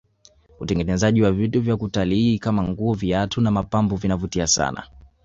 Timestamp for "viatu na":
2.93-3.51